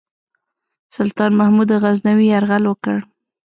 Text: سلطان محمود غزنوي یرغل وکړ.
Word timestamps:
سلطان 0.95 1.31
محمود 1.39 1.69
غزنوي 1.83 2.25
یرغل 2.33 2.63
وکړ. 2.67 2.97